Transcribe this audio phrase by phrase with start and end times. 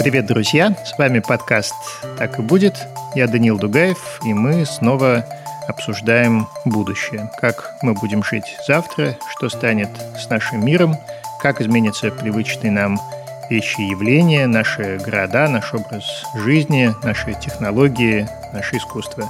[0.00, 0.74] Привет, друзья!
[0.86, 1.74] С вами подкаст
[2.16, 2.88] «Так и будет».
[3.14, 5.26] Я Данил Дугаев, и мы снова
[5.68, 7.30] обсуждаем будущее.
[7.38, 10.96] Как мы будем жить завтра, что станет с нашим миром,
[11.42, 12.98] как изменятся привычные нам
[13.50, 16.04] вещи и явления, наши города, наш образ
[16.34, 19.28] жизни, наши технологии, наше искусство.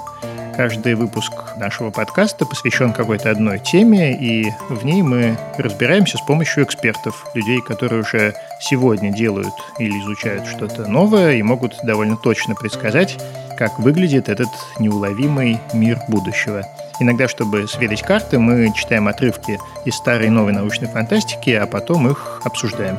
[0.61, 6.65] Каждый выпуск нашего подкаста посвящен какой-то одной теме, и в ней мы разбираемся с помощью
[6.65, 13.17] экспертов, людей, которые уже сегодня делают или изучают что-то новое и могут довольно точно предсказать,
[13.57, 16.67] как выглядит этот неуловимый мир будущего.
[17.01, 22.07] Иногда, чтобы сверить карты, мы читаем отрывки из старой и новой научной фантастики, а потом
[22.11, 22.99] их обсуждаем.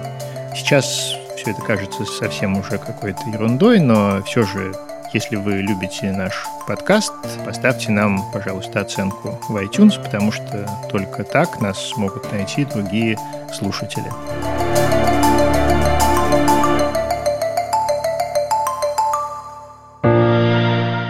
[0.55, 4.73] Сейчас все это кажется совсем уже какой-то ерундой, но все же,
[5.13, 7.11] если вы любите наш подкаст,
[7.45, 13.17] поставьте нам, пожалуйста, оценку в iTunes, потому что только так нас смогут найти другие
[13.53, 14.09] слушатели.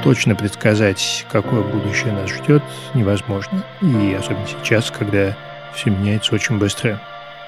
[0.04, 2.64] Точно предсказать, какое будущее нас ждет,
[2.95, 3.64] невозможно.
[3.84, 5.38] И особенно сейчас, когда
[5.76, 7.00] все меняется очень быстро.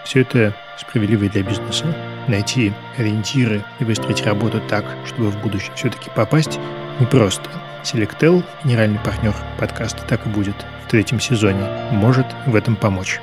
[0.05, 1.87] Все это справедливо для бизнеса.
[2.27, 6.59] Найти ориентиры и выстроить работу так, чтобы в будущем все-таки попасть,
[6.99, 7.49] непросто.
[7.83, 13.19] Selectel, генеральный партнер подкаста «Так и будет» в третьем сезоне, может в этом помочь.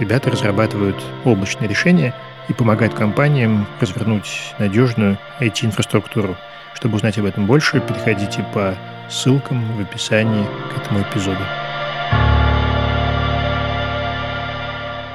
[0.00, 2.12] Ребята разрабатывают облачные решения
[2.48, 6.36] и помогают компаниям развернуть надежную IT-инфраструктуру.
[6.74, 8.74] Чтобы узнать об этом больше, переходите по
[9.08, 11.42] ссылкам в описании к этому эпизоду.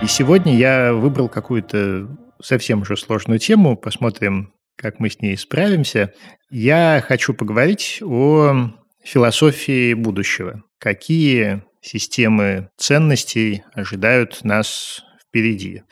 [0.01, 2.07] И сегодня я выбрал какую-то
[2.41, 3.75] совсем уже сложную тему.
[3.75, 6.13] Посмотрим, как мы с ней справимся.
[6.49, 8.71] Я хочу поговорить о
[9.05, 10.63] философии будущего.
[10.79, 15.83] Какие системы ценностей ожидают нас впереди?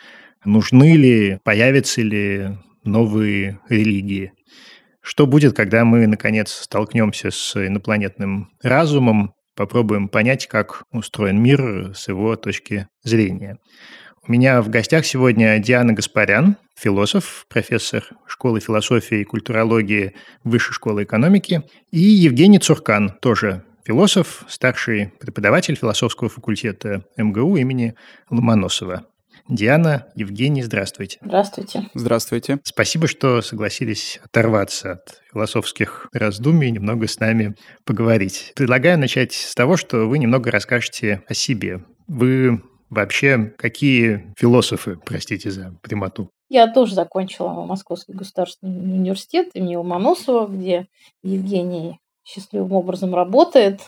[0.44, 4.34] Нужны ли, появятся ли новые религии?
[5.02, 12.08] Что будет, когда мы, наконец, столкнемся с инопланетным разумом, попробуем понять, как устроен мир с
[12.08, 13.58] его точки зрения?
[14.26, 20.14] У меня в гостях сегодня Диана Гаспарян, философ, профессор школы философии и культурологии
[20.46, 27.96] Высшей школы экономики, и Евгений Цуркан, тоже философ, старший преподаватель философского факультета МГУ имени
[28.30, 29.06] Ломоносова.
[29.50, 31.20] Диана, Евгений, здравствуйте.
[31.22, 31.90] Здравствуйте.
[31.94, 32.60] Здравствуйте.
[32.64, 38.54] Спасибо, что согласились оторваться от философских раздумий и немного с нами поговорить.
[38.56, 41.84] Предлагаю начать с того, что вы немного расскажете о себе.
[42.08, 42.62] Вы
[42.94, 46.30] Вообще, какие философы, простите за прямоту?
[46.48, 50.86] Я тоже закончила Московский государственный университет имени Ломоносова, где
[51.24, 53.82] Евгений счастливым образом работает.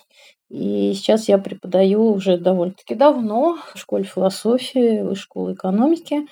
[0.49, 6.25] И сейчас я преподаю уже довольно-таки давно в школе философии, в школе экономики.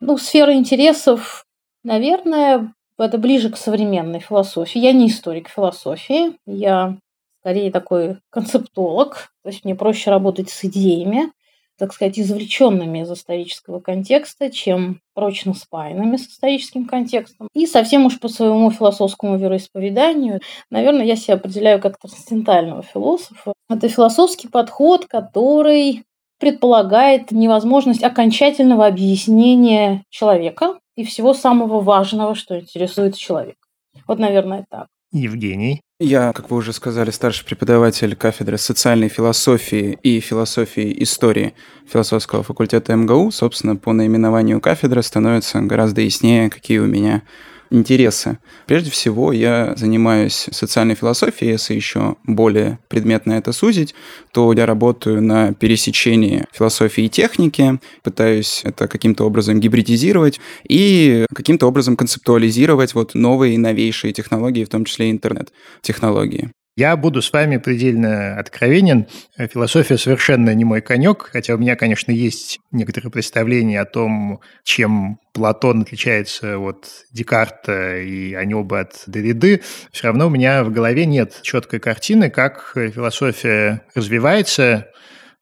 [0.00, 1.44] Ну, сфера интересов,
[1.84, 4.80] наверное, это ближе к современной философии.
[4.80, 6.98] Я не историк философии, я
[7.40, 11.30] скорее такой концептолог, то есть мне проще работать с идеями,
[11.78, 17.48] так сказать, извлеченными из исторического контекста, чем прочно спаянными с историческим контекстом.
[17.54, 23.52] И совсем уж по своему философскому вероисповеданию, наверное, я себя определяю как трансцендентального философа.
[23.68, 26.04] Это философский подход, который
[26.38, 33.58] предполагает невозможность окончательного объяснения человека и всего самого важного, что интересует человека.
[34.06, 34.88] Вот, наверное, так.
[35.22, 35.80] Евгений.
[35.98, 41.54] Я, как вы уже сказали, старший преподаватель кафедры социальной философии и философии истории
[41.90, 43.30] философского факультета МГУ.
[43.30, 47.22] Собственно, по наименованию кафедры становится гораздо яснее, какие у меня
[47.70, 48.38] интересы.
[48.66, 53.94] Прежде всего, я занимаюсь социальной философией, если еще более предметно это сузить,
[54.32, 61.66] то я работаю на пересечении философии и техники, пытаюсь это каким-то образом гибридизировать и каким-то
[61.66, 66.50] образом концептуализировать вот новые и новейшие технологии, в том числе интернет-технологии.
[66.78, 69.06] Я буду с вами предельно откровенен.
[69.38, 75.18] Философия совершенно не мой конек, хотя у меня, конечно, есть некоторые представления о том, чем
[75.32, 79.62] Платон отличается от Декарта, и они оба от Derrida.
[79.90, 84.88] Все равно у меня в голове нет четкой картины, как философия развивается,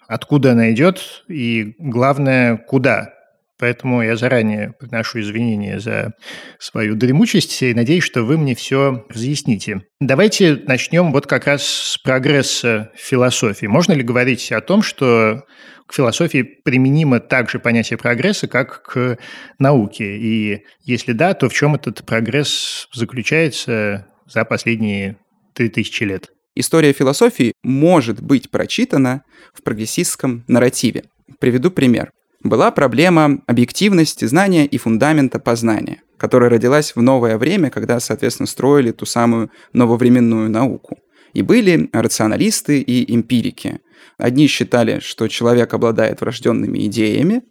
[0.06, 3.12] откуда она идет и, главное, куда.
[3.58, 6.14] Поэтому я заранее приношу извинения за
[6.58, 9.82] свою дремучесть и надеюсь, что вы мне все разъясните.
[10.00, 13.66] Давайте начнем вот как раз с прогресса философии.
[13.66, 15.44] Можно ли говорить о том, что
[15.86, 19.18] к философии применимо также понятие прогресса, как к
[19.60, 20.16] науке?
[20.16, 25.16] И если да, то в чем этот прогресс заключается за последние
[25.54, 26.30] 3000 лет?
[26.56, 29.22] История философии может быть прочитана
[29.52, 31.04] в прогрессистском нарративе.
[31.40, 32.10] Приведу пример
[32.44, 35.98] была проблема объективности знания и фундамента познания.
[36.16, 40.96] которая родилась в новое время, когда, соответственно, строили ту самую нововременную науку.
[41.34, 43.80] И были рационалисты и эмпирики.
[44.16, 47.42] Одни считали, что человек обладает врожденными идеями,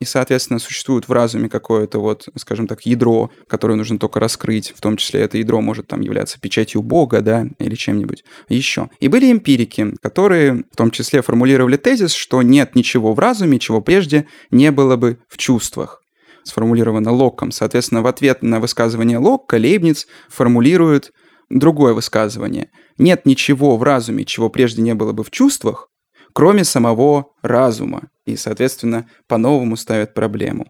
[0.00, 4.80] и, соответственно, существует в разуме какое-то вот, скажем так, ядро, которое нужно только раскрыть, в
[4.80, 8.88] том числе это ядро может там являться печатью Бога, да, или чем-нибудь еще.
[8.98, 13.82] И были эмпирики, которые в том числе формулировали тезис, что нет ничего в разуме, чего
[13.82, 16.02] прежде не было бы в чувствах
[16.44, 17.50] сформулировано Локком.
[17.50, 21.12] Соответственно, в ответ на высказывание Локка Лейбниц формулирует
[21.50, 22.70] другое высказывание.
[22.96, 25.89] Нет ничего в разуме, чего прежде не было бы в чувствах,
[26.32, 28.02] кроме самого разума.
[28.26, 30.66] И, соответственно, по-новому ставят проблему.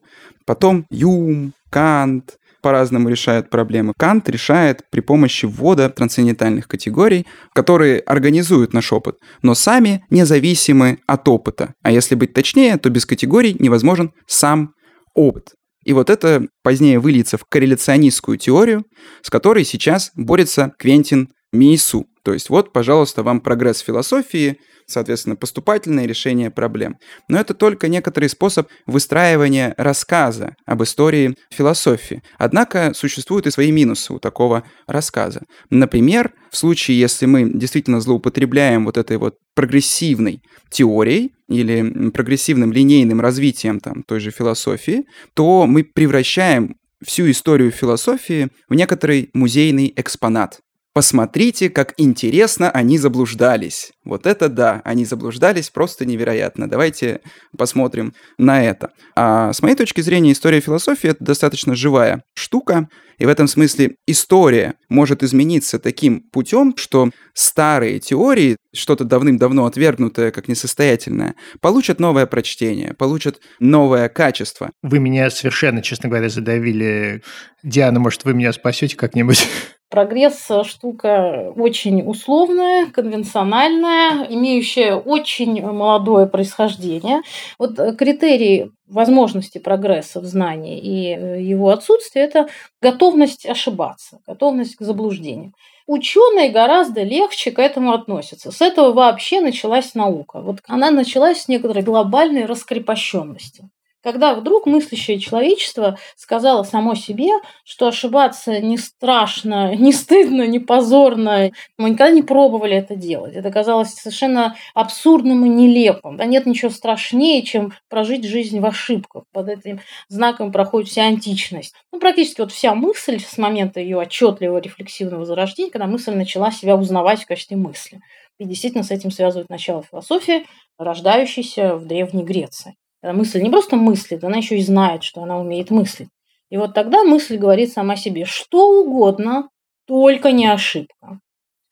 [0.47, 3.93] Потом Юм, Кант по-разному решают проблемы.
[3.97, 11.27] Кант решает при помощи ввода трансцендентальных категорий, которые организуют наш опыт, но сами независимы от
[11.29, 11.75] опыта.
[11.83, 14.73] А если быть точнее, то без категорий невозможен сам
[15.15, 15.55] опыт.
[15.85, 18.85] И вот это позднее выльется в корреляционистскую теорию,
[19.23, 22.05] с которой сейчас борется Квентин Мейсу.
[22.23, 24.59] То есть вот, пожалуйста, вам прогресс философии,
[24.91, 26.97] соответственно, поступательное решение проблем.
[27.29, 32.23] Но это только некоторый способ выстраивания рассказа об истории философии.
[32.39, 35.43] Однако существуют и свои минусы у такого рассказа.
[35.71, 43.21] Например, в случае, если мы действительно злоупотребляем вот этой вот прогрессивной теорией или прогрессивным линейным
[43.21, 45.05] развитием там, той же философии,
[45.35, 50.61] то мы превращаем всю историю философии в некоторый музейный экспонат.
[50.93, 53.93] Посмотрите, как интересно они заблуждались.
[54.05, 56.69] Вот это да, они заблуждались просто невероятно.
[56.69, 57.21] Давайте
[57.57, 58.91] посмотрим на это.
[59.15, 62.89] А с моей точки зрения, история философии— это достаточно живая штука,
[63.19, 70.33] и в этом смысле история может измениться таким путем, что старые теории, что-то давным-давно отвергнутое
[70.33, 74.71] как несостоятельное, получат новое прочтение, получат новое качество.
[74.83, 77.23] Вы меня совершенно, честно говоря, задавили.
[77.63, 79.47] Диана, может, вы меня спасете как-нибудь?
[79.91, 87.23] Прогресс– штука очень условная, конвенциональная, имеющая очень молодое происхождение.
[87.59, 92.49] Вот э, критерии возможности прогресса в знании и э, его отсутствие– это
[92.81, 95.55] готовность ошибаться, готовность к заблуждению.
[95.89, 98.53] Ученые гораздо легче к этому относятся.
[98.53, 100.41] С этого вообще началась наука.
[100.41, 103.69] Вот она началась с некоторой глобальной раскрепощенности
[104.03, 107.31] когда вдруг мыслящее человечество сказало само себе,
[107.65, 111.51] что ошибаться не страшно, не стыдно, не позорно.
[111.77, 113.35] Мы никогда не пробовали это делать.
[113.35, 116.17] Это казалось совершенно абсурдным и нелепым.
[116.17, 119.25] Да нет ничего страшнее, чем прожить жизнь в ошибках.
[119.33, 121.75] Под этим знаком проходит вся античность.
[121.93, 126.77] Ну, практически вот вся мысль с момента ее отчетливого рефлексивного зарождения, когда мысль начала себя
[126.77, 128.01] узнавать в качестве мысли.
[128.39, 130.47] И действительно с этим связывает начало философии,
[130.79, 132.75] рождающейся в Древней Греции.
[133.03, 136.11] Мысль не просто мыслит, она еще и знает, что она умеет мыслить.
[136.51, 139.49] И вот тогда мысль говорит сама себе что угодно,
[139.87, 141.21] только не ошибка.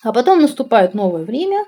[0.03, 1.65] А потом наступает новое время,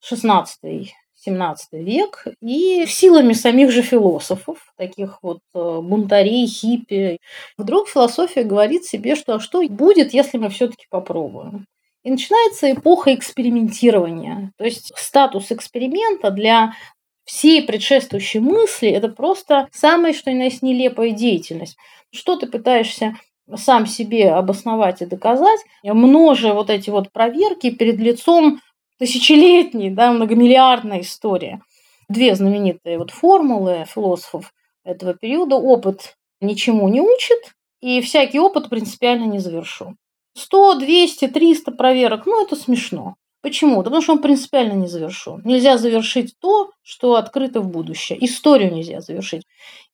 [0.00, 7.18] 16 17 век, и силами самих же философов, таких вот э, бунтарей, хиппи,
[7.56, 11.66] вдруг философия говорит себе, что а что будет, если мы все-таки попробуем.
[12.02, 14.52] И начинается эпоха экспериментирования.
[14.58, 16.74] То есть статус эксперимента для
[17.24, 21.76] все предшествующие мысли– это просто самая, что ни на есть, нелепая деятельность.
[22.12, 23.16] Что ты пытаешься
[23.54, 28.60] сам себе обосновать и доказать, множа вот эти вот проверки перед лицом
[28.98, 31.60] тысячелетней, да, многомиллиардной истории.
[32.08, 34.52] Две знаменитые вот формулы философов
[34.84, 35.56] этого периода.
[35.56, 39.96] Опыт ничему не учит, и всякий опыт принципиально не завершен.
[40.36, 43.16] 100, 200, 300 проверок, ну это смешно.
[43.44, 43.76] Почему?
[43.82, 45.42] Да потому что он принципиально не завершен.
[45.44, 48.16] Нельзя завершить то, что открыто в будущее.
[48.24, 49.42] Историю нельзя завершить.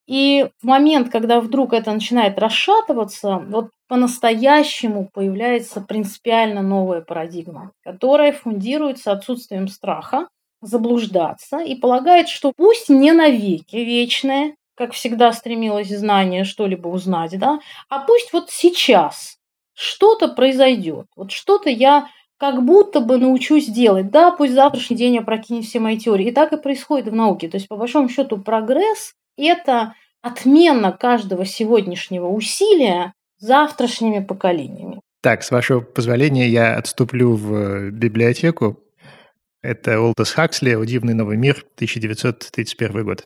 [0.06, 8.32] И в момент, когда вдруг это начинает расшатываться, вот по-настоящему появляется принципиально новая парадигма, которая
[8.32, 10.28] фундируется отсутствием страха,
[10.62, 17.58] заблуждаться и полагает, что пусть не навеки вечное, как всегда стремилось знание что-либо узнать, да,
[17.88, 19.38] а пусть вот сейчас
[19.74, 22.06] что-то произойдет, вот что-то я
[22.40, 24.10] как будто бы научусь делать.
[24.10, 26.28] Да, пусть завтрашний день опрокинет все мои теории.
[26.28, 27.48] И так и происходит в науке.
[27.48, 35.00] То есть, по большому счету, прогресс– это отмена каждого сегодняшнего усилия завтрашними поколениями.
[35.22, 38.78] Так, с вашего позволения, я отступлю в библиотеку.
[39.62, 43.24] Это Олтас Хаксли «О дивный новый мир», 1931 год.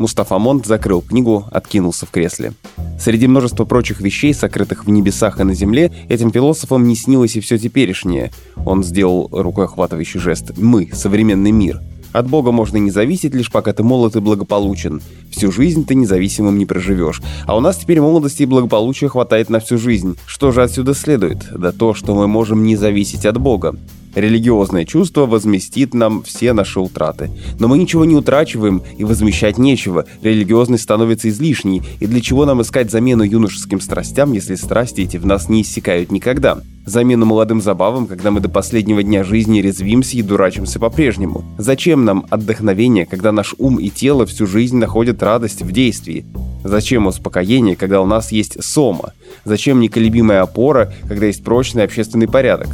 [0.00, 2.54] Мустафа Монт закрыл книгу, откинулся в кресле.
[2.98, 7.40] Среди множества прочих вещей, сокрытых в небесах и на земле, этим философам не снилось и
[7.40, 8.32] все теперешнее.
[8.64, 11.82] Он сделал рукой охватывающий жест «Мы, современный мир».
[12.12, 15.02] От Бога можно не зависеть, лишь пока ты молод и благополучен.
[15.30, 17.20] Всю жизнь ты независимым не проживешь.
[17.46, 20.16] А у нас теперь молодости и благополучия хватает на всю жизнь.
[20.26, 21.46] Что же отсюда следует?
[21.54, 23.76] Да то, что мы можем не зависеть от Бога.
[24.14, 27.30] Религиозное чувство возместит нам все наши утраты.
[27.58, 30.04] Но мы ничего не утрачиваем и возмещать нечего.
[30.22, 31.82] Религиозность становится излишней.
[32.00, 36.10] И для чего нам искать замену юношеским страстям, если страсти эти в нас не иссякают
[36.10, 36.60] никогда?
[36.86, 41.44] Замену молодым забавам, когда мы до последнего дня жизни резвимся и дурачимся по-прежнему.
[41.58, 46.24] Зачем нам отдохновение, когда наш ум и тело всю жизнь находят радость в действии?
[46.64, 49.12] Зачем успокоение, когда у нас есть сома?
[49.44, 52.68] Зачем неколебимая опора, когда есть прочный общественный порядок?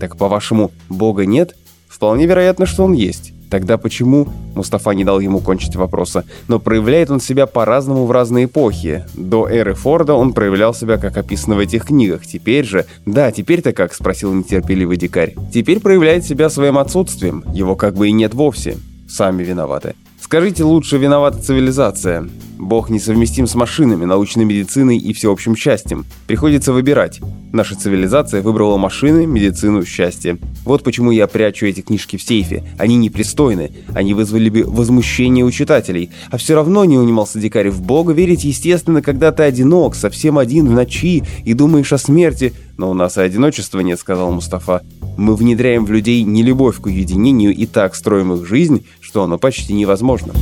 [0.00, 1.54] Так, по-вашему, Бога нет?
[1.88, 3.32] Вполне вероятно, что он есть.
[3.50, 4.28] Тогда почему?
[4.54, 6.24] Мустафа не дал ему кончить вопроса.
[6.48, 9.04] Но проявляет он себя по-разному в разные эпохи.
[9.14, 12.24] До эры Форда он проявлял себя, как описано в этих книгах.
[12.24, 12.86] Теперь же...
[13.04, 13.92] Да, теперь-то как?
[13.92, 15.34] Спросил нетерпеливый дикарь.
[15.52, 17.44] Теперь проявляет себя своим отсутствием.
[17.52, 18.78] Его как бы и нет вовсе.
[19.08, 19.94] Сами виноваты.
[20.30, 22.28] Скажите, лучше виновата цивилизация.
[22.56, 26.06] Бог несовместим с машинами, научной медициной и всеобщим счастьем.
[26.28, 27.20] Приходится выбирать.
[27.52, 30.38] Наша цивилизация выбрала машины, медицину, счастье.
[30.64, 32.62] Вот почему я прячу эти книжки в сейфе.
[32.78, 33.72] Они непристойны.
[33.92, 36.10] Они вызвали бы возмущение у читателей.
[36.30, 37.70] А все равно не унимался дикарь.
[37.70, 42.52] В Бога верить, естественно, когда ты одинок, совсем один в ночи и думаешь о смерти.
[42.80, 44.82] Но у нас и одиночества нет, сказал Мустафа.
[45.18, 49.36] Мы внедряем в людей не любовь к уединению и так строим их жизнь, что оно
[49.36, 50.32] почти невозможно.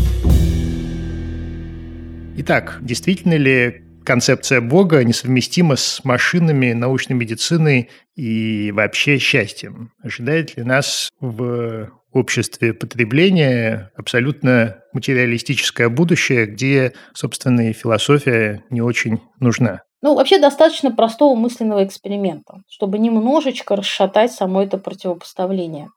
[2.37, 9.90] Итак, действительно ли концепция Бога несовместима с машинами, научной медициной и вообще счастьем?
[10.00, 19.18] Ожидает ли нас в обществе потребления абсолютно материалистическое будущее, где, собственно, и философия не очень
[19.40, 19.80] нужна?
[20.00, 25.90] Ну, вообще достаточно простого мысленного эксперимента, чтобы немножечко расшатать само это противопоставление.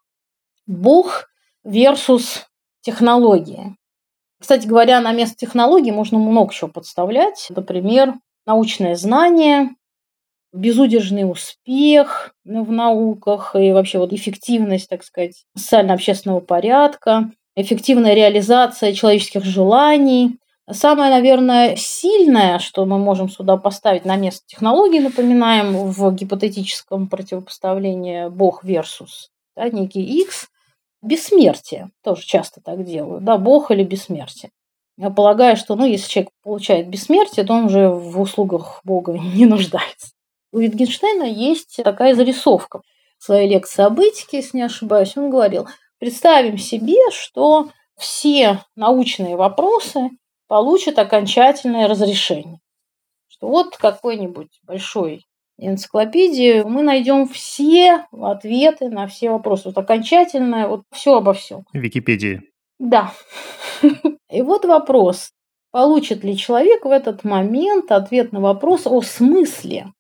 [0.66, 1.28] Бог
[1.66, 2.42] versus
[2.82, 3.76] технология.
[4.40, 7.48] Кстати говоря, на место технологий можно много чего подставлять.
[7.50, 8.16] Например,
[8.48, 9.70] научное знание,
[10.52, 19.44] безудержный успех в науках и вообще вот эффективность, так сказать, социально-общественного порядка, эффективная реализация человеческих
[19.44, 20.38] желаний.
[20.74, 28.30] Самое, наверное, сильное, что мы можем сюда поставить на место технологий, напоминаем, в гипотетическом противопоставлении
[28.30, 30.48] Бог versus да, некий X,
[31.02, 31.90] Бессмертие.
[32.04, 33.22] Тоже часто так делаю.
[33.22, 34.52] Да, Бог или бессмертие.
[34.98, 39.46] Я полагаю, что ну, если человек получает бессмертие, то он уже в услугах Бога не
[39.46, 40.10] нуждается.
[40.52, 42.82] У Wittgensteina есть такая зарисовка.
[43.18, 45.68] В своей лекции об этике, если не ошибаюсь, он говорил,
[46.00, 50.10] представим себе, что все научные вопросы
[50.52, 52.60] получат окончательное разрешение.
[53.30, 55.24] Что вот какой-нибудь большой
[55.58, 59.70] энциклопедии мы найдем все ответы на все вопросы.
[59.70, 61.64] Вот окончательное, вот все обо всем.
[61.72, 62.42] Википедии.
[62.80, 63.14] Да.
[64.30, 65.32] И вот вопрос.
[65.72, 69.94] Получит ли человек в этот момент ответ на вопрос о смысле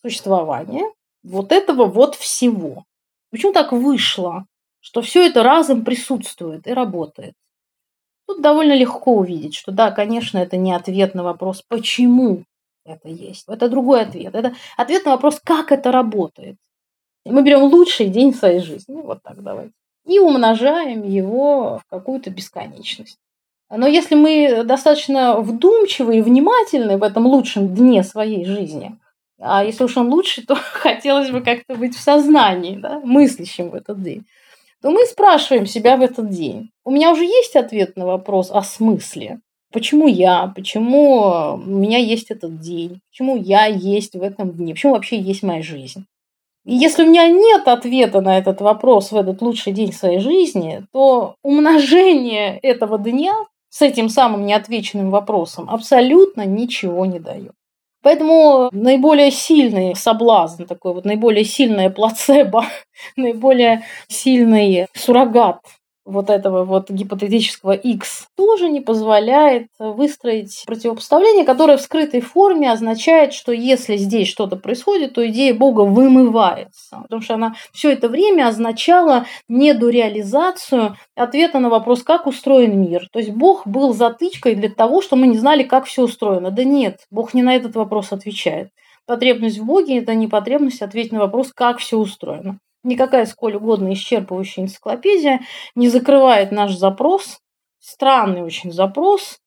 [0.00, 0.90] существования
[1.22, 2.84] вот этого вот всего?
[3.30, 4.46] Почему так вышло,
[4.80, 7.34] что все это разом присутствует и работает?
[8.28, 12.44] Тут довольно легко увидеть, что да, конечно, это не ответ на вопрос, почему
[12.84, 13.44] это есть.
[13.48, 14.34] Это другой ответ.
[14.34, 16.56] Это ответ на вопрос, как это работает.
[17.24, 19.72] Мы берем лучший день своей жизни, ну, вот так давайте,
[20.06, 23.16] и умножаем его в какую-то бесконечность.
[23.70, 28.98] Но если мы достаточно вдумчивы и внимательны в этом лучшем дне своей жизни,
[29.40, 33.74] а если уж он лучший, то хотелось бы как-то быть в сознании, да, мыслящим в
[33.74, 34.26] этот день,
[34.82, 36.70] то мы спрашиваем себя в этот день.
[36.84, 39.40] У меня уже есть ответ на вопрос о смысле.
[39.72, 40.52] Почему я?
[40.54, 43.00] Почему у меня есть этот день?
[43.10, 44.72] Почему я есть в этом дне?
[44.72, 46.06] Почему вообще есть моя жизнь?
[46.64, 50.84] И если у меня нет ответа на этот вопрос в этот лучший день своей жизни,
[50.92, 53.34] то умножение этого дня
[53.70, 57.52] с этим самым неотвеченным вопросом абсолютно ничего не дает.
[58.02, 62.64] Поэтому наиболее сильный соблазн, такой вот наиболее сильное плацебо,
[63.16, 65.60] наиболее сильный суррогат
[66.08, 73.34] вот этого вот гипотетического X тоже не позволяет выстроить противопоставление, которое в скрытой форме означает,
[73.34, 77.00] что если здесь что-то происходит, то идея Бога вымывается.
[77.02, 83.08] Потому что она все это время означала недореализацию ответа на вопрос, как устроен мир.
[83.12, 86.50] То есть Бог был затычкой для того, что мы не знали, как все устроено.
[86.50, 88.70] Да нет, Бог не на этот вопрос отвечает.
[89.06, 92.58] Потребность в Боге– это не потребность ответить на вопрос, как все устроено.
[92.84, 95.40] Никакая сколь угодно исчерпывающая энциклопедия
[95.74, 97.40] не закрывает наш запрос,
[97.80, 99.38] странный очень запрос,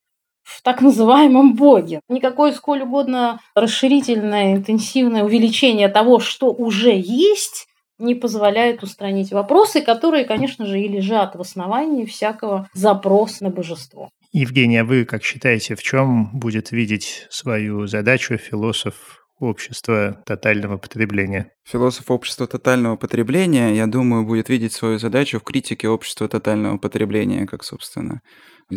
[0.43, 2.01] в так называемом Боге.
[2.09, 7.67] Никакое сколь угодно расширительное, интенсивное увеличение того, что уже есть,
[7.99, 14.09] не позволяет устранить вопросы, которые, конечно же, и лежат в основании всякого запроса на божество.
[14.33, 21.51] Евгений, а вы как считаете, в чем будет видеть свою задачу философ общества тотального потребления?
[21.63, 27.45] Философ общества тотального потребления, я думаю, будет видеть свою задачу в критике общества тотального потребления,
[27.45, 28.21] как, собственно,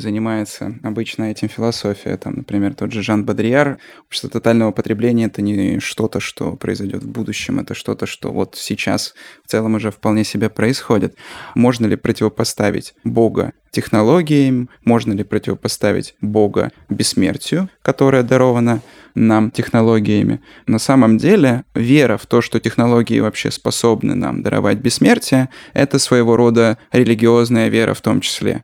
[0.00, 2.16] занимается обычно этим философия.
[2.16, 3.78] Там, например, тот же Жан Бадриар.
[4.06, 9.14] Общество тотального потребления— это не что-то, что произойдет в будущем, это что-то, что вот сейчас
[9.44, 11.16] в целом уже вполне себе происходит.
[11.54, 14.68] Можно ли противопоставить Бога технологиям?
[14.84, 18.80] Можно ли противопоставить Бога бессмертию, которая дарована
[19.14, 20.40] нам технологиями?
[20.66, 26.36] На самом деле, вера в то, что технологии вообще способны нам даровать бессмертие, это своего
[26.36, 28.62] рода религиозная вера в том числе.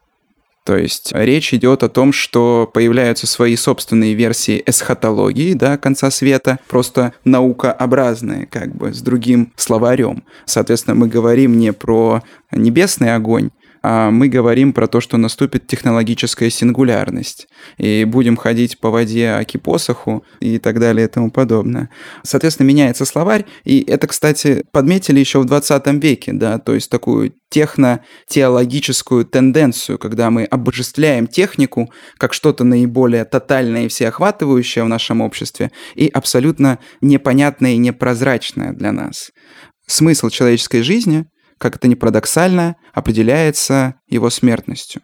[0.65, 6.59] То есть речь идет о том, что появляются свои собственные версии эсхатологии, да, конца света,
[6.69, 10.23] просто наукообразные, как бы, с другим словарем.
[10.45, 13.51] Соответственно, мы говорим не про небесный огонь,
[13.83, 20.25] мы говорим про то, что наступит технологическая сингулярность, и будем ходить по воде, аки посоху
[20.41, 21.91] и так далее и тому подобное.
[22.23, 27.33] Соответственно, меняется словарь, и это, кстати, подметили еще в 20 веке, да, то есть такую
[27.51, 35.73] техно-теологическую тенденцию, когда мы обожествляем технику как что-то наиболее тотальное и всеохватывающее в нашем обществе
[35.95, 39.31] и абсолютно непонятное и непрозрачное для нас.
[39.87, 41.27] Смысл человеческой жизни—
[41.61, 45.03] как это ни парадоксально, определяется его смертностью.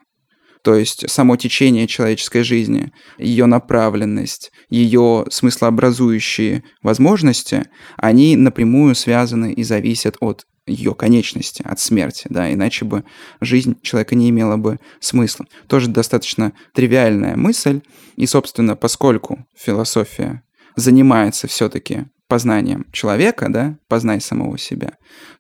[0.63, 7.67] То есть само течение человеческой жизни, ее направленность, ее смыслообразующие возможности,
[7.99, 13.05] они напрямую связаны и зависят от ее конечности, от смерти, да, иначе бы
[13.41, 15.47] жизнь человека не имела бы смысла.
[15.69, 17.83] Тоже достаточно тривиальная мысль,
[18.17, 20.43] и, собственно, поскольку философия
[20.75, 24.95] занимается все-таки познанием человека, да, познай самого себя,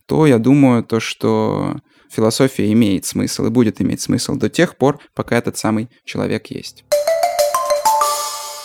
[0.07, 1.77] то я думаю, то, что
[2.11, 6.85] философия имеет смысл и будет иметь смысл до тех пор, пока этот самый человек есть.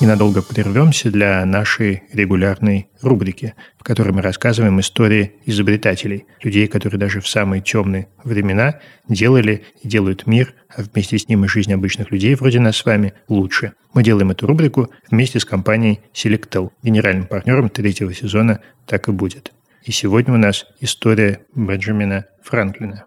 [0.01, 7.21] Ненадолго прервемся для нашей регулярной рубрики, в которой мы рассказываем истории изобретателей, людей, которые даже
[7.21, 12.09] в самые темные времена делали и делают мир, а вместе с ним и жизнь обычных
[12.09, 13.73] людей вроде нас с вами лучше.
[13.93, 19.53] Мы делаем эту рубрику вместе с компанией Selectel, генеральным партнером третьего сезона «Так и будет».
[19.83, 23.05] И сегодня у нас история Бенджамина Франклина.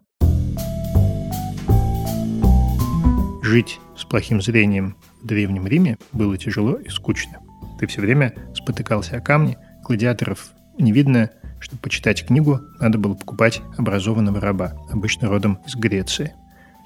[3.43, 7.39] Жить с плохим зрением Древнем Риме было тяжело и скучно.
[7.79, 13.63] Ты все время спотыкался о камни, гладиаторов не видно, чтобы почитать книгу, надо было покупать
[13.77, 16.35] образованного раба, обычно родом из Греции.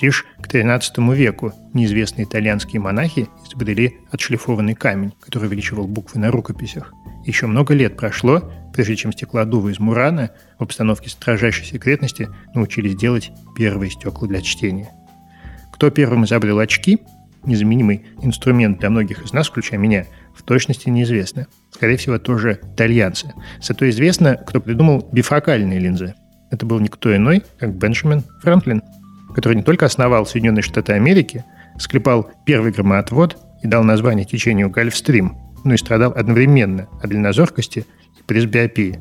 [0.00, 6.92] Лишь к XIII веку неизвестные итальянские монахи изобрели отшлифованный камень, который увеличивал буквы на рукописях.
[7.26, 13.32] Еще много лет прошло, прежде чем стеклодувы из Мурана в обстановке строжайшей секретности научились делать
[13.56, 14.90] первые стекла для чтения.
[15.72, 17.00] Кто первым изобрел очки,
[17.44, 21.46] незаменимый инструмент для многих из нас, включая меня, в точности неизвестно.
[21.70, 23.32] Скорее всего, тоже итальянцы.
[23.60, 26.14] Зато известно, кто придумал бифокальные линзы.
[26.50, 28.82] Это был никто иной, как Бенджамин Франклин,
[29.34, 31.44] который не только основал Соединенные Штаты Америки,
[31.78, 37.84] склепал первый громоотвод и дал название течению Гольфстрим, но и страдал одновременно от дальнозоркости
[38.28, 39.00] пресбиопии.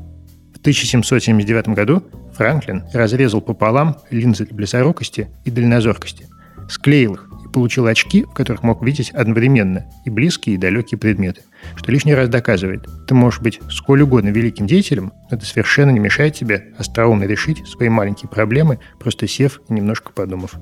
[0.54, 2.02] В 1779 году
[2.34, 6.26] Франклин разрезал пополам линзы для близорукости и дальнозоркости,
[6.68, 11.42] склеил их и получил очки, в которых мог видеть одновременно и близкие, и далекие предметы,
[11.74, 15.98] что лишний раз доказывает, ты можешь быть сколь угодно великим деятелем, но это совершенно не
[15.98, 20.54] мешает тебе остроумно решить свои маленькие проблемы, просто сев и немножко подумав.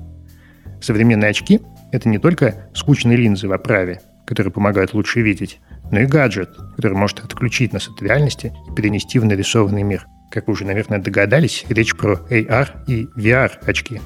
[0.81, 5.59] Современные очки– это не только скучные линзы в оправе, которые помогают лучше видеть,
[5.91, 10.07] но и гаджет, который может отключить нас от реальности и перенести в нарисованный мир.
[10.31, 14.01] Как вы уже, наверное, догадались, речь про AR и VR очки.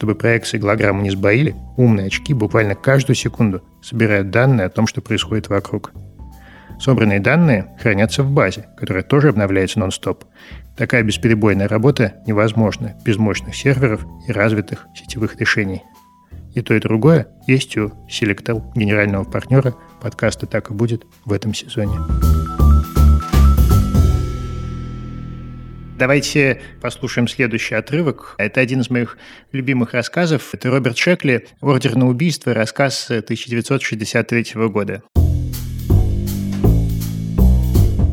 [0.00, 5.02] Чтобы проекции голограммы не сбоили, умные очки буквально каждую секунду собирают данные о том, что
[5.02, 5.92] происходит вокруг.
[6.80, 10.24] Собранные данные хранятся в базе, которая тоже обновляется нон-стоп.
[10.74, 15.82] Такая бесперебойная работа невозможна без мощных серверов и развитых сетевых решений.
[16.54, 21.52] И то, и другое есть у Selectel, генерального партнера подкаста «Так и будет» в этом
[21.52, 21.98] сезоне.
[26.00, 28.34] Давайте послушаем следующий отрывок.
[28.38, 29.18] Это один из моих
[29.52, 30.54] любимых рассказов.
[30.54, 35.02] Это Роберт Шекли «Ордер на убийство», рассказ 1963 года.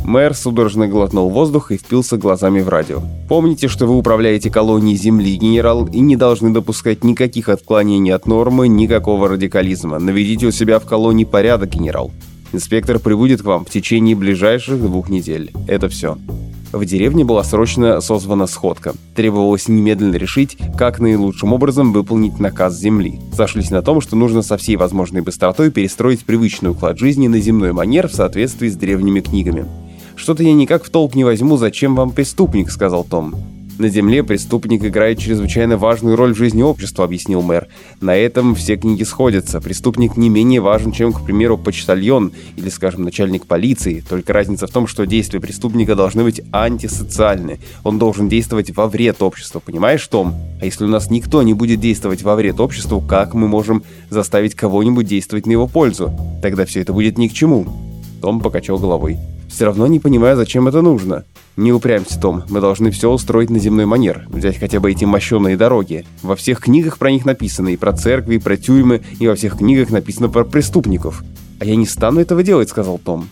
[0.04, 3.02] Мэр судорожно глотнул воздух и впился глазами в радио.
[3.30, 8.68] Помните, что вы управляете колонией Земли, генерал, и не должны допускать никаких отклонений от нормы,
[8.68, 9.98] никакого радикализма.
[9.98, 12.12] Наведите у себя в колонии порядок, генерал.
[12.54, 15.52] Инспектор прибудет к вам в течение ближайших двух недель.
[15.68, 16.18] Это все.
[16.72, 18.94] В деревне была срочно созвана сходка.
[19.16, 23.20] Требовалось немедленно решить, как наилучшим образом выполнить наказ Земли.
[23.34, 27.72] Сошлись на том, что нужно со всей возможной быстротой перестроить привычный уклад жизни на земной
[27.72, 29.66] манер в соответствии с древними книгами.
[30.16, 33.57] «Что-то я никак в толк не возьму, зачем вам преступник»,— сказал Том.
[33.78, 37.68] На Земле преступник играет чрезвычайно важную роль в жизни общества, объяснил мэр.
[38.02, 39.62] На этом все книги сходятся.
[39.62, 44.04] Преступник не менее важен, чем, к примеру, почтальон или, скажем, начальник полиции.
[44.08, 47.60] Только разница в том, что действия преступника должны быть антисоциальны.
[47.84, 50.34] Он должен действовать во вред обществу, понимаешь, Том?
[50.60, 54.56] А если у нас никто не будет действовать во вред обществу, как мы можем заставить
[54.56, 56.12] кого-нибудь действовать на его пользу?
[56.42, 57.68] Тогда все это будет ни к чему.
[58.24, 59.20] Том покачал головой.
[59.48, 61.24] Все равно не понимаю, зачем это нужно.
[61.56, 65.58] Не упрямься, Том, мы должны все устроить на земной манер, взять хотя бы эти мощеные
[65.58, 66.06] дороги.
[66.22, 69.58] Во всех книгах про них написано, и про церкви, и про тюрьмы, и во всех
[69.58, 71.24] книгах написано про преступников.
[71.60, 73.28] А я не стану этого делать, сказал Том.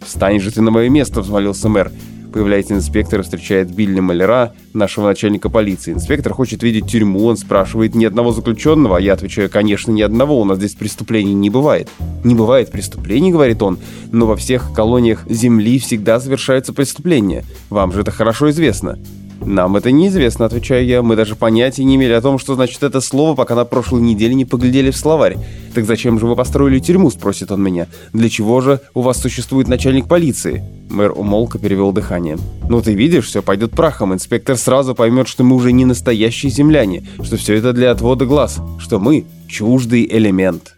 [0.00, 1.90] «Встань же ты на мое место»,— взмолился мэр.
[2.36, 5.94] Появляется инспектор и встречает Билли Маляра, нашего начальника полиции.
[5.94, 10.38] Инспектор хочет видеть тюрьму, он спрашивает ни одного заключенного, а я отвечаю, конечно, ни одного,
[10.38, 11.88] у нас здесь преступлений не бывает.
[12.24, 13.78] Не бывает преступлений, говорит он,
[14.12, 17.42] но во всех колониях Земли всегда совершаются преступления.
[17.70, 18.98] Вам же это хорошо известно.
[19.44, 21.02] «Нам это неизвестно»,— отвечаю я.
[21.02, 24.34] «Мы даже понятия не имели о том, что значит это слово, пока на прошлой неделе
[24.34, 25.36] не поглядели в словарь.
[25.74, 27.86] Так зачем же вы построили тюрьму?»— спросит он меня.
[28.12, 32.38] «Для чего же у вас существует начальник полиции?» Мэр умолк и перевел дыхание.
[32.68, 34.14] «Ну ты видишь, все пойдет прахом.
[34.14, 38.58] Инспектор сразу поймет, что мы уже не настоящие земляне, что все это для отвода глаз,
[38.78, 40.76] что мы— чуждый элемент».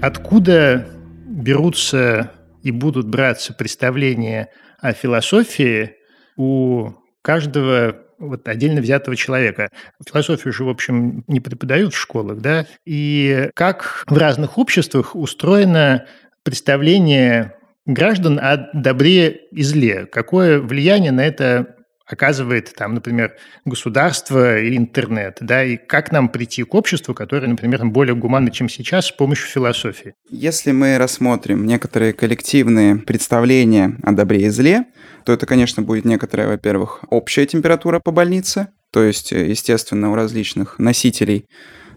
[0.00, 0.88] Откуда
[1.26, 4.48] берутся и будут браться представления
[4.80, 5.96] о философии
[6.36, 9.70] у каждого вот отдельно взятого человека.
[10.08, 12.66] Философию же, в общем, не преподают в школах, да?
[12.84, 16.06] И как в разных обществах устроено
[16.44, 20.06] представление граждан о добре и зле?
[20.06, 23.34] Какое влияние на это оказывает, там, например,
[23.64, 28.68] государство или интернет, да, и как нам прийти к обществу, которое, например, более гуманно, чем
[28.68, 30.14] сейчас, с помощью философии.
[30.30, 34.84] Если мы рассмотрим некоторые коллективные представления о добре и зле,
[35.24, 40.78] то это, конечно, будет некоторая, во-первых, общая температура по больнице, то есть, естественно, у различных
[40.78, 41.46] носителей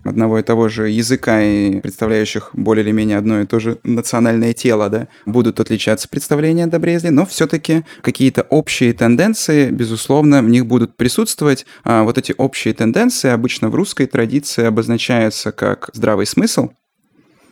[0.06, 4.54] одного и того же языка и представляющих более или менее одно и то же национальное
[4.54, 10.42] тело, да, будут отличаться представления о добре и зле, но все-таки какие-то общие тенденции, безусловно,
[10.42, 11.66] в них будут присутствовать.
[11.84, 16.70] А вот эти общие тенденции обычно в русской традиции обозначаются как здравый смысл,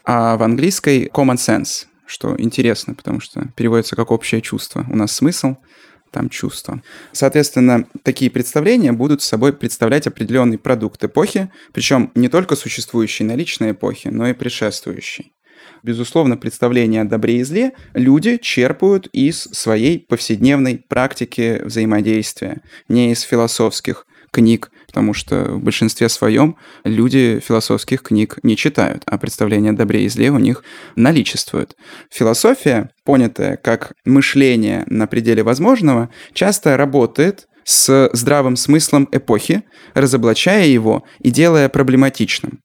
[0.06, 4.86] а в английской common sense, что интересно, потому что переводится как общее чувство.
[4.90, 5.56] У нас смысл,
[6.14, 6.82] там чувства.
[7.12, 14.08] Соответственно, такие представления будут собой представлять определенный продукт эпохи, причем не только существующей наличной эпохи,
[14.08, 15.34] но и предшествующей.
[15.82, 23.22] Безусловно, представления о добре и зле люди черпают из своей повседневной практики взаимодействия, не из
[23.22, 29.74] философских книг, потому что в большинстве своем люди философских книг не читают, а представления о
[29.74, 30.64] добре и зле у них
[30.96, 31.78] наличествуют.
[32.12, 41.04] Философия, понятая как мышление на пределе возможного, часто работает с здравым смыслом эпохи, разоблачая его
[41.20, 42.63] и делая проблематичным.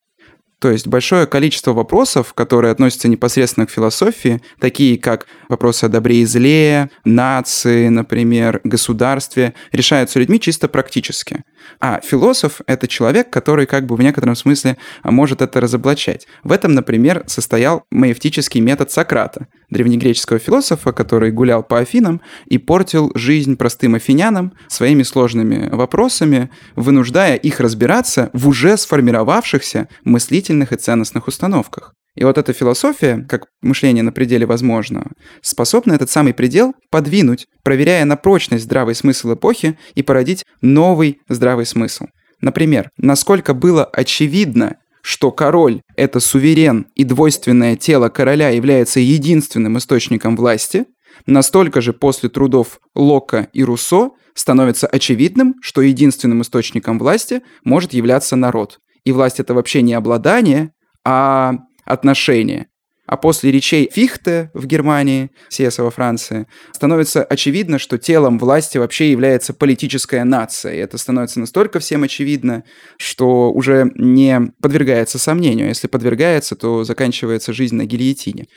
[0.61, 6.23] То есть большое количество вопросов, которые относятся непосредственно к философии, такие как вопросы о добре
[6.23, 11.44] и зле, нации, например, государстве, решаются людьми чисто практически.
[11.81, 16.27] А философ— это человек, который как бы в некотором смысле может это разоблачать.
[16.42, 23.12] В этом, например, состоял маевтический метод Сократа, древнегреческого философа, который гулял по Афинам и портил
[23.14, 31.29] жизнь простым афинянам своими сложными вопросами, вынуждая их разбираться в уже сформировавшихся мыслительных и ценностных
[31.29, 31.95] установках.
[32.15, 38.05] И вот эта философия, как мышление на пределе возможного, способна этот самый предел подвинуть, проверяя
[38.05, 42.07] на прочность здравый смысл эпохи и породить новый здравый смысл.
[42.41, 50.37] Например, насколько было очевидно, что король— это суверен и двойственное тело короля является единственным источником
[50.37, 50.87] власти,
[51.27, 58.37] настолько же после трудов Лока и Руссо становится очевидным, что единственным источником власти может являться
[58.37, 58.79] народ.
[59.09, 61.55] И власть— это вообще не обладание, а
[61.87, 62.66] отношения.
[63.07, 69.11] А после речей Фихте в Германии, Сеса во Франции, становится очевидно, что телом власти вообще
[69.11, 70.75] является политическая нация.
[70.75, 72.64] И это становится настолько всем очевидно,
[72.99, 75.68] что уже не подвергается сомнению.
[75.68, 78.49] Если подвергается, то заканчивается жизнь на гильотине.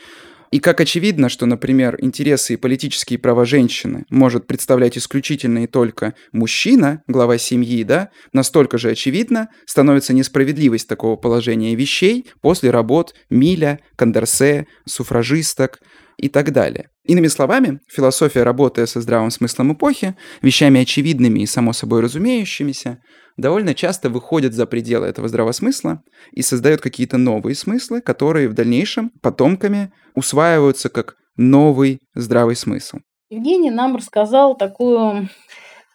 [0.52, 6.14] И как очевидно, что, например, интересы и политические права женщины может представлять исключительно и только
[6.34, 13.80] мужчина, глава семьи, да, настолько же очевидно становится несправедливость такого положения вещей после работ Миля,
[13.96, 15.80] Кондорсе, суфражисток
[16.22, 16.90] и так далее.
[17.04, 23.02] Иными словами, философия, работая со здравым смыслом эпохи, вещами очевидными и само собой разумеющимися,
[23.38, 28.54] довольно часто выходит за пределы этого здравого смысла и создает какие-то новые смыслы, которые в
[28.54, 33.00] дальнейшем потомками усваиваются как новый здравый смысл.
[33.32, 35.28] Евгений нам рассказал такую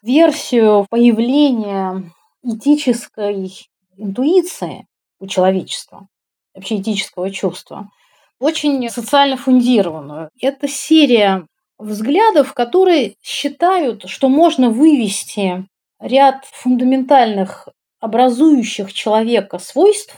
[0.03, 2.11] версию появления
[2.43, 3.53] этической
[3.97, 4.89] интуиции
[5.21, 6.09] у человечества,
[6.53, 7.91] вообще этического чувства,
[8.39, 10.31] очень социально фундированную.
[10.41, 11.47] Это серия
[11.79, 15.67] взглядов, которые считают, что можно вывести
[16.01, 17.69] ряд фундаментальных
[18.01, 20.15] образующих человека свойств,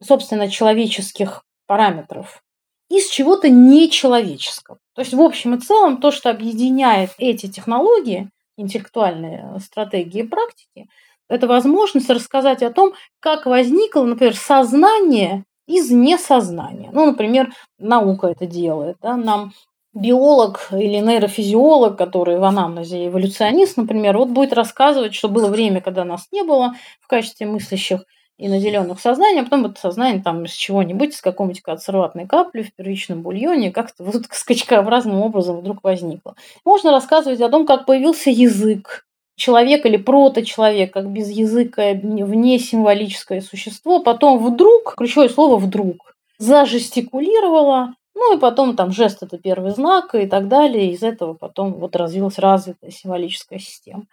[0.00, 2.42] собственно, человеческих параметров,
[2.88, 4.78] из чего-то нечеловеческого.
[4.94, 10.88] То есть, в общем и целом, то, что объединяет эти технологии, интеллектуальные стратегии и практики,
[11.28, 16.90] это возможность рассказать о том, как возникло, например, сознание из несознания.
[16.92, 18.96] Ну, например, наука это делает.
[19.00, 19.16] Да?
[19.16, 19.52] Нам
[19.94, 26.04] биолог или нейрофизиолог, который в анамнезе эволюционист, например, вот будет рассказывать, что было время, когда
[26.04, 28.04] нас не было в качестве мыслящих
[28.38, 32.72] и наделенных сознанием, а потом это сознание там из чего-нибудь, из какой-нибудь консерватной капли в
[32.74, 36.36] первичном бульоне, как-то вот скачкообразным образом вдруг возникло.
[36.64, 39.04] Можно рассказывать о том, как появился язык,
[39.38, 47.94] человек или проточеловек, как без языка, вне символическое существо, потом вдруг, ключевое слово «вдруг», зажестикулировало,
[48.14, 50.92] ну и потом там жест– это первый знак и так далее.
[50.92, 54.04] Из этого потом вот развилась развитая символическая система.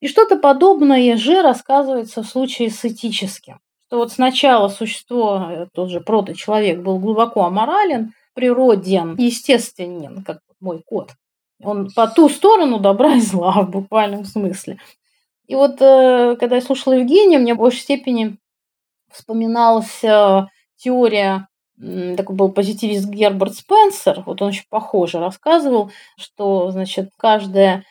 [0.00, 3.60] И что-то подобное же рассказывается в случае с этическим.
[3.86, 11.10] Что вот сначала существо, тот же проточеловек, был глубоко аморален, природен, естественен, как мой кот.
[11.62, 14.78] Он по ту сторону добра и зла в буквальном смысле.
[15.46, 18.38] И вот э, когда я слушала Евгения, мне в большей степени
[19.10, 20.46] вспоминалась э,
[20.76, 21.46] теория
[22.16, 27.84] такой был позитивист Герберт Спенсер, вот он очень похоже рассказывал, что, значит, каждое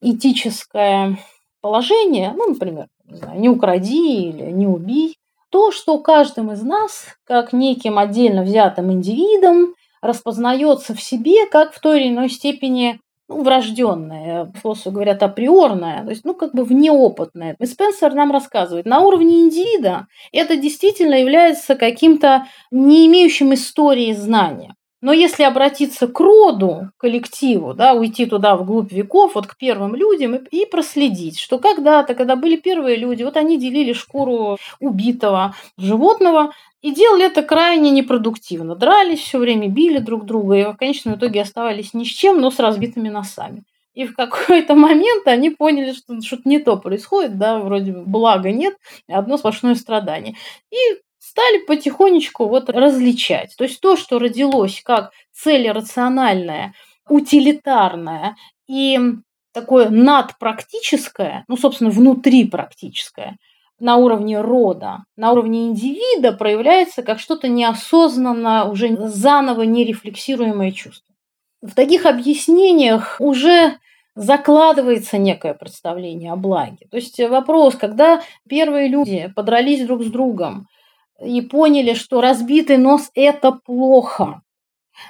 [0.00, 1.18] этическое
[1.60, 5.16] положение, ну, например, не, знаю, не укради или не убей,
[5.50, 11.80] то, что каждым из нас, как неким отдельно взятым индивидом, распознается в себе как в
[11.80, 17.56] той или иной степени ну, врожденное, философы говорят априорное, то есть, ну, как бы внеопытное.
[17.58, 24.74] И Спенсер нам рассказывает, на уровне индивида это действительно является каким-то не имеющим истории знания.
[25.02, 30.36] Но если обратиться к роду, коллективу, да, уйти туда вглубь веков, вот к первым людям
[30.36, 36.52] и, и проследить, что когда-то, когда были первые люди, вот они делили шкуру убитого животного,
[36.80, 38.76] и делали это крайне непродуктивно.
[38.76, 42.50] Дрались все время, били друг друга, и в конечном итоге оставались ни с чем, но
[42.50, 43.64] с разбитыми носами.
[43.96, 48.76] И в какой-то момент они поняли, что что-то не то происходит, да, вроде блага нет,
[49.08, 50.36] одно сплошное страдание.
[50.70, 50.76] И
[51.36, 53.54] стали потихонечку вот различать.
[53.58, 56.72] То есть то, что родилось как цель рациональная,
[57.10, 58.98] утилитарная и
[59.52, 63.36] такое надпрактическое, ну, собственно, внутри практическое,
[63.78, 71.14] на уровне рода, на уровне индивида проявляется как что-то неосознанно, уже заново нерефлексируемое чувство.
[71.60, 73.76] В таких объяснениях уже
[74.14, 76.86] закладывается некое представление о благе.
[76.90, 80.68] То есть вопрос, когда первые люди подрались друг с другом
[81.20, 84.42] и поняли, что разбитый нос– это плохо,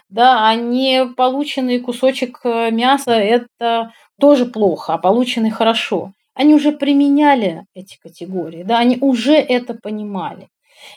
[0.08, 6.70] да, а не полученный кусочек э, мяса– это тоже плохо, а полученный– хорошо они уже
[6.70, 10.48] применяли эти категории, да, они уже это понимали.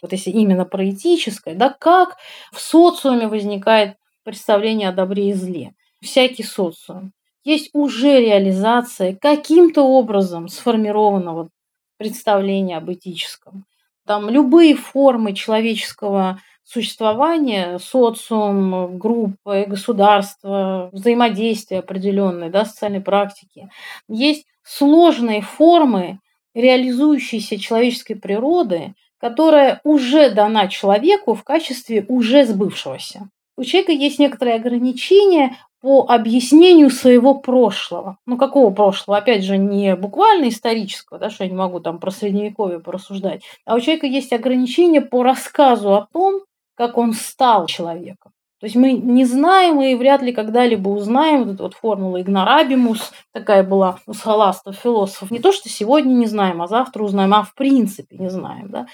[0.02, 2.18] Вот если именно про этическое, да, как
[2.52, 5.74] в социуме возникает представление о добре и зле.
[6.02, 7.14] Всякий социум.
[7.46, 11.50] Есть уже реализация каким-то образом сформированного
[11.98, 13.66] представления об этическом.
[14.10, 23.70] Там любые формы человеческого существования, социум, группа, государство, взаимодействие определенные, да, социальной практики,
[24.08, 26.22] есть сложные формы
[26.56, 33.30] реализующейся человеческой природы, которая уже дана человеку в качестве уже сбывшегося.
[33.58, 38.18] У человека есть некоторые ограничения по объяснению своего прошлого.
[38.26, 39.18] Ну, какого прошлого?
[39.18, 43.76] Опять же, не буквально исторического, да, что я не могу там про средневековье порассуждать, а
[43.76, 46.42] у человека есть ограничения по рассказу о том,
[46.76, 48.32] как он стал человеком.
[48.60, 53.14] То есть мы не знаем и вряд ли когда-либо узнаем, вот эта вот формула игнорабимус,
[53.32, 57.44] такая была у схоластов, философов, не то, что сегодня не знаем, а завтра узнаем, а
[57.44, 58.88] в принципе не знаем, да,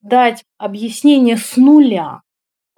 [0.00, 2.22] дать объяснение с нуля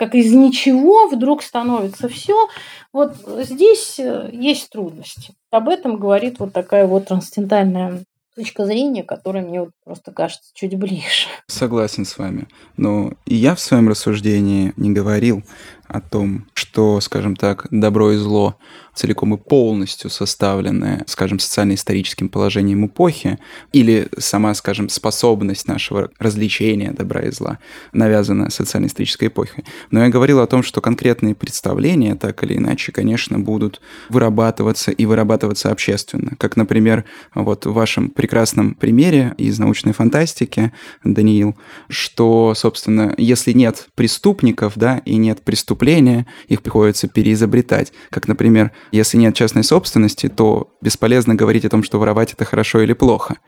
[0.00, 2.48] как из ничего вдруг становится все.
[2.90, 5.34] Вот здесь э, есть трудности.
[5.50, 8.02] Об этом говорит вот такая вот трансцендентальная
[8.34, 11.26] точка зрения, которая мне вот просто кажется чуть ближе.
[11.48, 12.48] Согласен с вами.
[12.78, 15.42] Но и я в своем рассуждении не говорил
[15.90, 18.57] о том, что, скажем так, добро и зло
[18.94, 23.38] целиком и полностью составлены, скажем, социально-историческим положением эпохи,
[23.72, 27.59] или сама, скажем, способность нашего развлечения добра и зла
[27.92, 29.64] навязана социально-исторической эпохой.
[29.90, 35.07] Но я говорил о том, что конкретные представления, так или иначе, конечно, будут вырабатываться и
[35.07, 36.33] вырабатываться общественно.
[36.38, 40.72] Как, например, вот в вашем прекрасном примере из научной фантастики,
[41.05, 41.57] Даниил,
[41.88, 45.42] что, собственно, если нет преступников, да, и нет
[45.80, 47.92] преступления, их приходится переизобретать.
[48.10, 52.82] Как, например, если нет частной собственности, то бесполезно говорить о том, что воровать это хорошо
[52.82, 53.38] или плохо.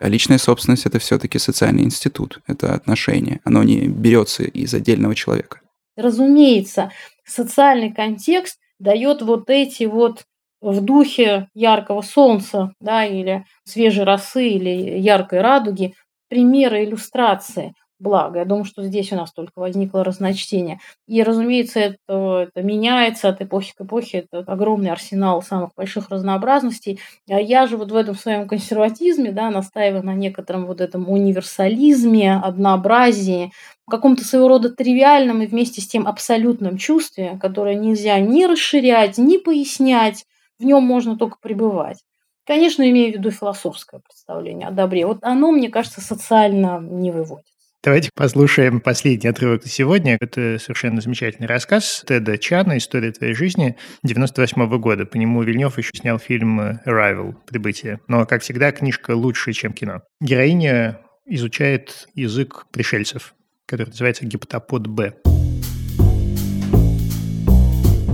[0.00, 3.40] А личная собственность это все-таки социальный институт, это отношение.
[3.44, 5.60] Оно не берется из отдельного человека.
[5.96, 6.90] Разумеется,
[7.24, 10.22] социальный контекст дает вот эти вот
[10.62, 15.92] в духе яркого солнца, да, или свежей росы, или яркой радуги,
[16.28, 18.40] примеры иллюстрации благо.
[18.40, 20.80] Я думаю, что здесь у нас только возникло разночтение.
[21.06, 24.26] И, разумеется, это, это меняется от эпохи к эпохе.
[24.30, 27.00] Это огромный арсенал самых больших разнообразностей.
[27.30, 32.34] А я же вот в этом своем консерватизме да, настаиваю на некотором вот этом универсализме,
[32.34, 33.52] однообразии,
[33.92, 39.36] каком-то своего рода тривиальном и вместе с тем абсолютном чувстве, которое нельзя ни расширять, ни
[39.36, 40.24] пояснять,
[40.58, 41.98] в нем можно только пребывать.
[42.46, 45.04] Конечно, имею в виду философское представление о добре.
[45.06, 47.51] Вот оно, мне кажется, социально не выводит.
[47.84, 50.16] Давайте послушаем последний отрывок на сегодня.
[50.20, 55.04] Это совершенно замечательный рассказ Теда Чана «История твоей жизни» 98 -го года.
[55.04, 57.98] По нему Вильнев еще снял фильм «Arrival» «Прибытие».
[58.06, 60.02] Но, как всегда, книжка лучше, чем кино.
[60.20, 63.34] Героиня изучает язык пришельцев,
[63.66, 65.14] который называется «Гептопод Б».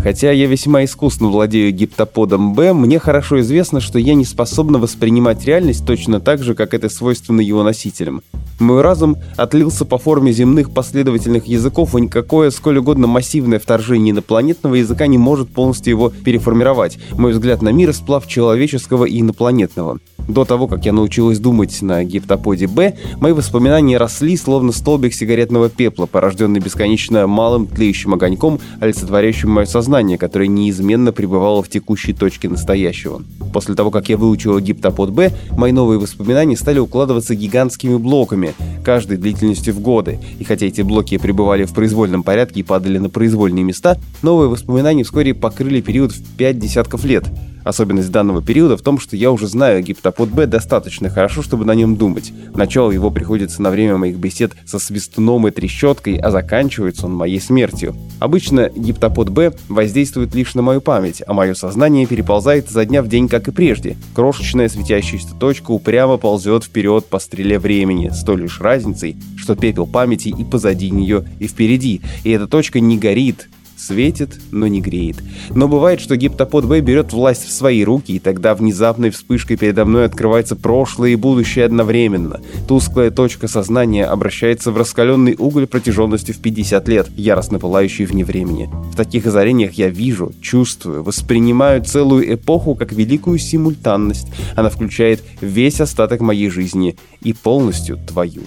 [0.03, 5.45] Хотя я весьма искусно владею гиптоподом Б, мне хорошо известно, что я не способна воспринимать
[5.45, 8.23] реальность точно так же, как это свойственно его носителям.
[8.59, 14.75] Мой разум отлился по форме земных последовательных языков, и никакое сколь угодно массивное вторжение инопланетного
[14.75, 16.99] языка не может полностью его переформировать.
[17.13, 19.99] Мой взгляд на мир– сплав человеческого и инопланетного.
[20.29, 25.71] До того, как я научилась думать на гиптоподе Б, мои воспоминания росли, словно столбик сигаретного
[25.71, 32.51] пепла, порожденный бесконечно малым тлеющим огоньком, олицетворяющим мое сознание, которое неизменно пребывало в текущей точке
[32.51, 33.23] настоящего.
[33.55, 38.48] После того, как я выучила гиптопод Б, мои новые воспоминания стали укладываться гигантскими блоками,
[38.85, 43.11] каждой длительностью в годы, и хотя эти блоки пребывали в произвольном порядке и падали на
[43.11, 47.25] произвольные места, новые воспоминания вскоре покрыли период в пять десятков лет.
[47.69, 51.75] Особенность данного периода в том, что я уже знаю гиптопод Б достаточно хорошо, чтобы на
[51.75, 52.33] нем думать.
[52.55, 57.39] Начало его приходится на время моих бесед со свистуном и трещоткой, а заканчивается он моей
[57.39, 57.95] смертью.
[58.21, 63.09] Обычно гиптопод Б воздействует лишь на мою память, а мое сознание переползает за дня в
[63.09, 63.99] день, как и прежде.
[64.15, 69.87] Крошечная светящаяся точка упрямо ползет вперед по стреле времени, с той лишь разницей, что пепел
[69.87, 75.17] памяти и позади нее, и впереди, и эта точка не горит, Светит, но не греет.
[75.51, 79.85] Но бывает, что гиптопод Б берет власть в свои руки, и тогда внезапной вспышкой передо
[79.85, 82.41] мной открывается прошлое и будущее одновременно.
[82.67, 88.69] Тусклая точка сознания обращается в раскаленный уголь протяженностью в 50 лет, яростно пылающий вне времени.
[88.93, 94.27] В таких озарениях я вижу, чувствую, воспринимаю целую эпоху как великую симультанность.
[94.57, 98.43] Она включает весь остаток моей жизни и полностью твою.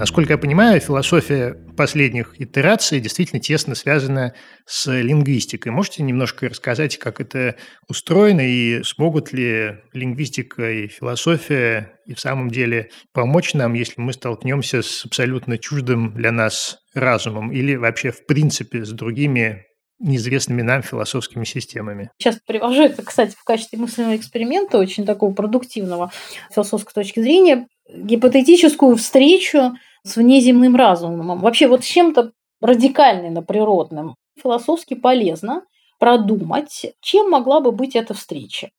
[0.00, 4.32] Насколько я понимаю, философия последних итераций действительно тесно связана
[4.64, 5.72] с лингвистикой.
[5.72, 12.48] Можете немножко рассказать, как это устроено, и смогут ли лингвистика и философия и в самом
[12.48, 18.24] деле помочь нам, если мы столкнемся с абсолютно чуждым для нас разумом или вообще в
[18.24, 19.66] принципе с другими
[19.98, 22.10] неизвестными нам философскими системами.
[22.16, 26.10] Сейчас привожу это, кстати, в качестве мысленного эксперимента, очень такого продуктивного
[26.50, 31.38] философской точки зрения, гипотетическую встречу с внеземным разумом.
[31.40, 34.14] Вообще вот с чем-то радикально природным.
[34.40, 35.62] Философски полезно
[35.98, 38.70] продумать, чем могла бы быть эта встреча.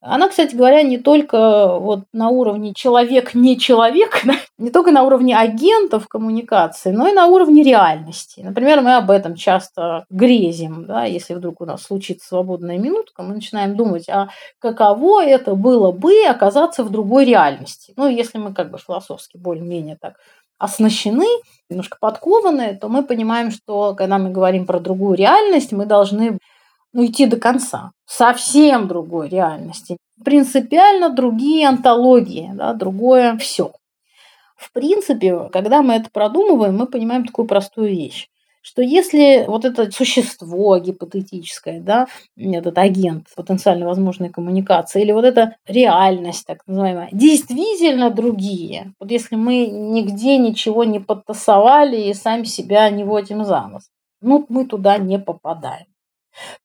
[0.00, 4.22] Она, кстати говоря, не только вот на уровне человек не человек,
[4.58, 8.40] не только на уровне агентов коммуникации, но и на уровне реальности.
[8.40, 13.34] Например, мы об этом часто грезим, да, если вдруг у нас случится свободная минутка, мы
[13.34, 14.28] начинаем думать, а
[14.60, 17.92] каково это было бы оказаться в другой реальности.
[17.96, 20.14] Ну, если мы как бы философски более-менее так
[20.58, 21.26] оснащены,
[21.70, 26.38] немножко подкованы, то мы понимаем, что когда мы говорим про другую реальность, мы должны
[26.92, 27.92] ну, идти до конца.
[28.06, 29.98] Совсем другой реальности.
[30.24, 33.72] Принципиально другие антологии, да, другое все.
[34.56, 38.28] В принципе, когда мы это продумываем, мы понимаем такую простую вещь
[38.62, 45.56] что если вот это существо гипотетическое, да, этот агент потенциально возможной коммуникации, или вот эта
[45.66, 52.88] реальность, так называемая, действительно другие, вот если мы нигде ничего не подтасовали и сами себя
[52.90, 53.90] не водим за нос,
[54.20, 55.86] ну, мы туда не попадаем.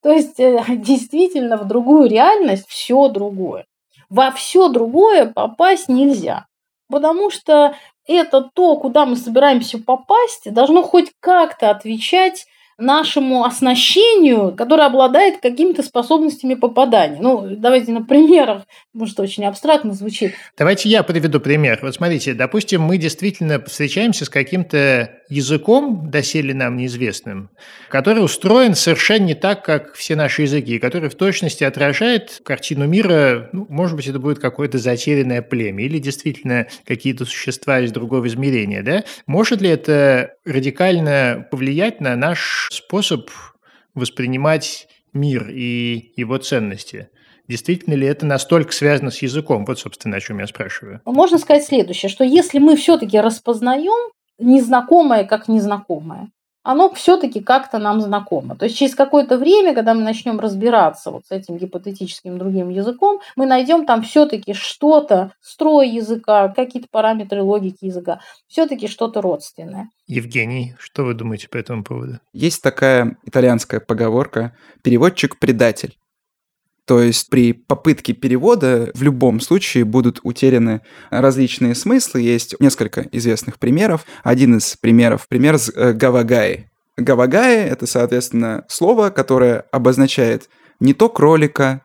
[0.02, 3.66] То есть э, действительно в другую реальность все другое.
[4.10, 6.46] Во все другое попасть нельзя.
[6.90, 7.76] Потому что
[8.08, 12.48] это то, куда мы собираемся попасть, должно хоть как-то отвечать
[12.78, 17.20] нашему оснащению, которое обладает какими-то способностями попадания.
[17.22, 18.64] Ну, давайте на примерах,
[18.94, 20.34] может, очень абстрактно звучит.
[20.58, 21.80] Давайте я приведу пример.
[21.82, 27.50] Вот смотрите, допустим, мы действительно встречаемся с каким-то языком, доселе нам неизвестным,
[27.90, 33.50] который устроен совершенно не так, как все наши языки, который в точности отражает картину мира,
[33.52, 38.84] ну, может быть, это будет какое-то затерянное племя или действительно какие-то существа из другого измерения,
[38.84, 39.04] да?
[39.26, 43.30] Может ли это радикально повлиять на наш способ
[43.94, 47.10] воспринимать мир и его ценности?
[47.48, 49.66] Действительно ли это настолько связано с языком?
[49.66, 51.02] Вот, собственно, о чем я спрашиваю.
[51.06, 56.30] Можно сказать следующее, что если мы все-таки распознаем незнакомое как незнакомое,
[56.64, 58.56] оно все-таки как-то нам знакомо.
[58.56, 63.20] То есть через какое-то время, когда мы начнем разбираться вот с этим гипотетическим другим языком,
[63.36, 69.90] мы найдем там все-таки что-то, строй языка, какие-то параметры логики языка, все-таки что-то родственное.
[70.08, 72.20] Евгений, что вы думаете по этому поводу?
[72.34, 75.98] Есть такая итальянская поговорка «переводчик-предатель».
[76.86, 82.22] То есть при попытке перевода в любом случае будут утеряны различные смыслы.
[82.22, 84.06] Есть несколько известных примеров.
[84.24, 86.70] Один из примеров– пример с э, гавагаи.
[86.98, 90.50] Гавагаи– это, соответственно, слово, которое обозначает
[90.82, 91.82] не то кролика,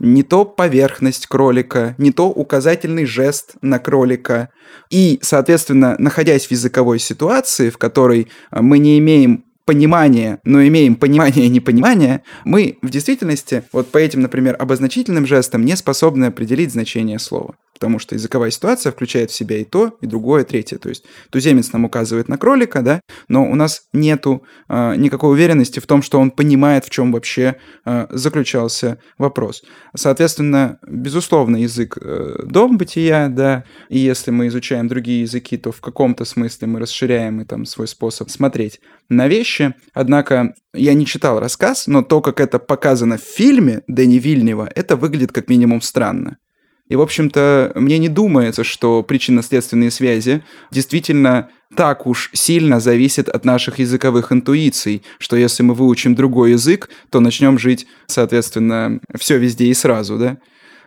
[0.00, 4.48] не то поверхность кролика, не то указательный жест на кролика.
[4.90, 10.96] И, соответственно, находясь в языковой ситуации, в которой э, мы не имеем понимание, но имеем
[10.96, 16.72] понимание и непонимание, мы в действительности вот по этим, например, обозначительным жестам не способны определить
[16.72, 20.76] значение слова потому что языковая ситуация включает в себя и то, и другое, и третье.
[20.76, 25.80] То есть туземец нам указывает на кролика, да, но у нас нету э, никакой уверенности
[25.80, 27.56] в том, что он понимает, в чем вообще
[27.86, 29.64] э, заключался вопрос.
[29.96, 35.80] Соответственно, безусловно, язык э, дом бытия, да, и если мы изучаем другие языки, то в
[35.80, 39.74] каком-то смысле мы расширяем и там свой способ смотреть на вещи.
[39.94, 44.96] Однако я не читал рассказ, но то, как это показано в фильме Дэни Вильнева, это
[44.96, 46.36] выглядит как минимум странно.
[46.90, 53.44] И, в общем-то, мне не думается, что причинно-следственные связи действительно так уж сильно зависят от
[53.44, 59.66] наших языковых интуиций, что если мы выучим другой язык, то начнем жить, соответственно, все везде
[59.66, 60.38] и сразу, да?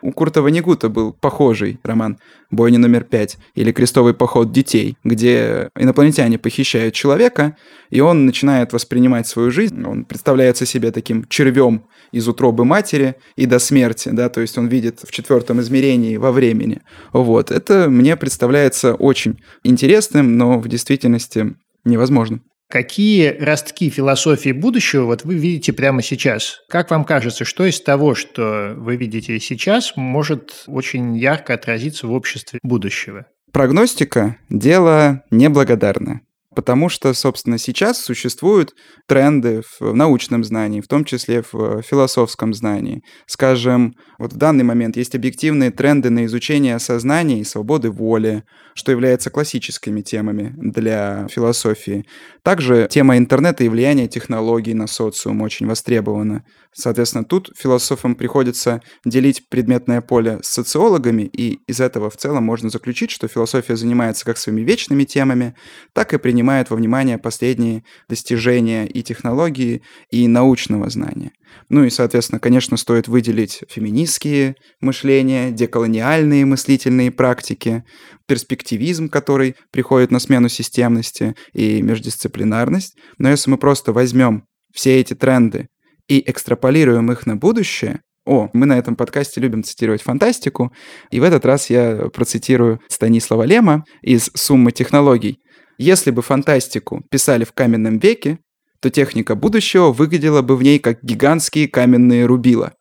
[0.03, 2.17] У Курта Ванигута был похожий роман
[2.51, 7.55] «Бойня номер пять» или «Крестовый поход детей», где инопланетяне похищают человека,
[7.89, 13.45] и он начинает воспринимать свою жизнь, он представляется себе таким червем из утробы матери и
[13.45, 16.81] до смерти, да, то есть он видит в четвертом измерении во времени.
[17.13, 22.43] Вот, это мне представляется очень интересным, но в действительности невозможным.
[22.73, 26.61] Какие ростки философии будущего вот вы видите прямо сейчас?
[26.67, 32.13] Как вам кажется, что из того, что вы видите сейчас, может очень ярко отразиться в
[32.13, 33.27] обществе будущего?
[33.51, 36.21] Прогностика– дело неблагодарное.
[36.55, 38.73] Потому что, собственно, сейчас существуют
[39.07, 43.03] тренды в научном знании, в том числе в философском знании.
[43.25, 48.43] Скажем, вот в данный момент есть объективные тренды на изучение сознания и свободы воли,
[48.75, 52.05] что является классическими темами для философии.
[52.43, 56.43] Также тема интернета и влияния технологий на социум очень востребована.
[56.73, 62.69] Соответственно, тут философам приходится делить предметное поле с социологами, и из этого в целом можно
[62.69, 65.55] заключить, что философия занимается как своими вечными темами,
[65.93, 69.81] так и принимает во внимание последние достижения и технологии,
[70.11, 71.31] и научного знания.
[71.69, 77.83] Ну и, соответственно, конечно, стоит выделить феминистские мышления, деколониальные мыслительные практики,
[78.27, 82.95] перспективизм, который приходит на смену системности, и междисциплинарность.
[83.17, 85.67] Но если мы просто возьмем все эти тренды
[86.07, 90.71] и экстраполируем их на будущее, о, мы на этом подкасте любим цитировать фантастику,
[91.11, 95.39] и в этот раз я процитирую Станислава Лема из «Суммы технологий».
[95.83, 98.39] Если бы фантастику писали в каменном веке,
[98.79, 102.71] то техника будущего выглядела бы в ней как гигантские каменные рубила.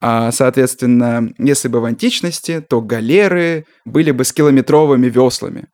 [0.00, 5.66] А, соответственно, если бы в античности, то галеры были бы с километровыми веслами.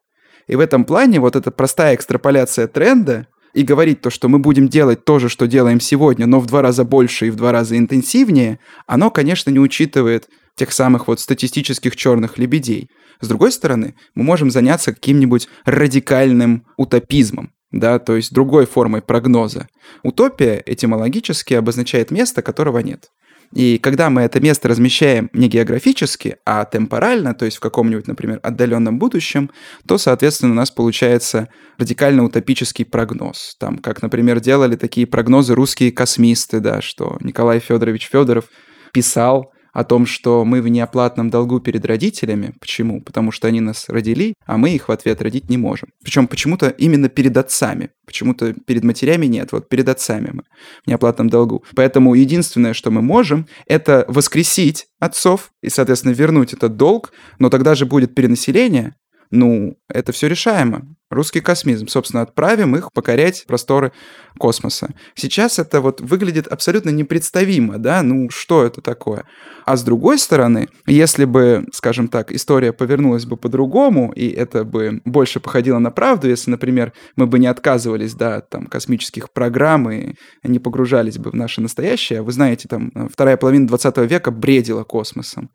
[0.48, 4.68] И в этом плане вот эта простая экстраполяция тренда и говорить то, что мы будем
[4.68, 7.78] делать то же, что делаем сегодня, но в два раза больше и в два раза
[7.78, 8.58] интенсивнее,
[8.88, 12.88] оно, конечно, не учитывает тех самых вот статистических черных лебедей.
[13.20, 19.68] С другой стороны, мы можем заняться каким-нибудь радикальным утопизмом, да, то есть другой формой прогноза.
[20.02, 23.10] Утопия этимологически обозначает место, которого нет.
[23.52, 28.40] И когда мы это место размещаем не географически, а темпорально, то есть в каком-нибудь, например,
[28.42, 29.50] отдаленном будущем,
[29.86, 31.48] то, соответственно, у нас получается
[31.78, 33.54] радикально утопический прогноз.
[33.60, 38.46] Там, как, например, делали такие прогнозы русские космисты, да, что Николай Федорович Федоров
[38.92, 42.54] писал о том, что мы в неоплатном долгу перед родителями.
[42.60, 43.02] Почему?
[43.02, 45.90] Потому что они нас родили, а мы их в ответ родить не можем.
[46.02, 47.90] Причем почему-то именно перед отцами.
[48.06, 50.42] Почему-то перед матерями нет, вот перед отцами мы
[50.84, 51.64] в неоплатном долгу.
[51.74, 57.74] Поэтому единственное, что мы можем, это воскресить отцов и, соответственно, вернуть этот долг, но тогда
[57.74, 58.94] же будет перенаселение,
[59.30, 60.94] ну, это все решаемо.
[61.14, 61.88] Русский космизм.
[61.88, 63.92] Собственно, отправим их покорять просторы
[64.38, 64.94] космоса.
[65.14, 69.24] Сейчас это вот выглядит абсолютно непредставимо, да, ну что это такое?
[69.64, 75.00] А с другой стороны, если бы, скажем так, история повернулась бы по-другому, и это бы
[75.04, 79.90] больше походило на правду, если, например, мы бы не отказывались, да, от там, космических программ
[79.90, 84.84] и не погружались бы в наше настоящее, вы знаете, там, вторая половина 20 века бредила
[84.84, 85.50] космосом.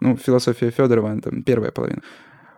[0.00, 2.00] Ну, философия Федорова, там, первая половина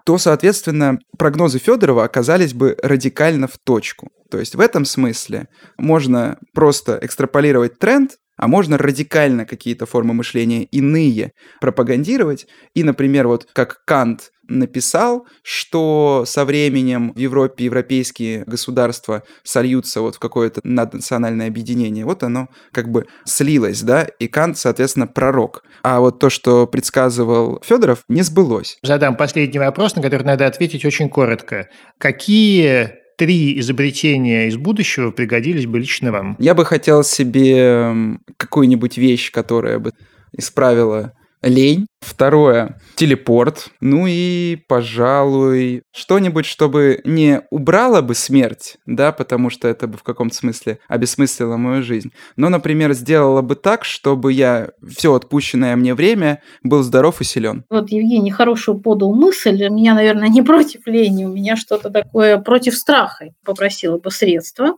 [0.05, 4.09] то, соответственно, прогнозы Федорова оказались бы радикально в точку.
[4.30, 8.12] То есть в этом смысле можно просто экстраполировать тренд,
[8.43, 11.30] а можно радикально какие-то формы мышления иные
[11.61, 12.49] пропагандировать.
[12.74, 20.16] И, например, вот как Кант написал, что со временем в Европе европейские государства сольются вот
[20.16, 22.05] в какое-то наднациональное объединение.
[22.05, 25.62] Вот оно как бы слилось, да, и Кант, соответственно, пророк.
[25.84, 28.76] А вот то, что предсказывал Федоров, не сбылось.
[28.82, 31.68] Задам последний вопрос, на который надо ответить очень коротко.
[31.99, 36.36] Какие три изобретения из будущего пригодились бы лично вам?
[36.40, 39.92] Я бы хотел себе какую-нибудь вещь, которая бы
[40.32, 41.12] исправила
[41.43, 41.86] лень.
[42.01, 43.70] Второе— телепорт.
[43.80, 50.03] Ну и, пожалуй, что-нибудь, чтобы не убрало бы смерть, да, потому что это бы в
[50.03, 52.11] каком-то смысле обесмыслило мою жизнь.
[52.36, 57.64] Но, например, сделало бы так, чтобы я все отпущенное мне время был здоров и силен.
[57.70, 59.64] Вот Евгений хорошую подал мысль.
[59.68, 63.26] У меня, наверное, не против лени, у меня что-то такое против страха.
[63.45, 64.76] Попросила бы средства.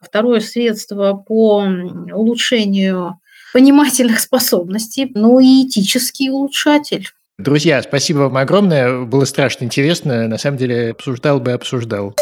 [0.00, 1.64] Второе средство по
[2.12, 3.20] улучшению
[3.54, 7.08] понимательных способностей, ну и этический улучшатель.
[7.38, 9.04] Друзья, спасибо вам огромное.
[9.04, 10.26] Было страшно интересно.
[10.26, 12.16] На самом деле, обсуждал бы обсуждал.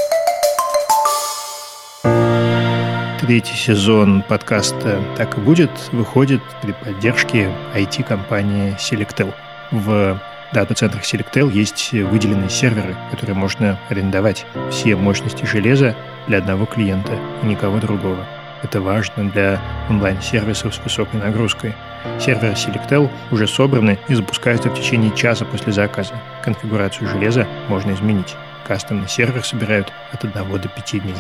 [3.23, 9.33] Третий сезон подкаста «Так и будет» выходит при поддержке IT-компании Selectel.
[9.71, 10.21] В
[10.53, 14.45] дата-центрах Selectel есть выделенные серверы, которые можно арендовать.
[14.71, 15.97] Все мощности железа
[16.29, 18.27] для одного клиента и никого другого.
[18.63, 19.61] Это важно для
[19.91, 21.75] онлайн-сервисов с высокой нагрузкой.
[22.21, 26.15] Серверы Selectel уже собраны и запускаются в течение часа после заказа.
[26.45, 28.37] Конфигурацию железа можно изменить.
[28.67, 31.17] Кастомный сервер собирают от 1 до 5 дней.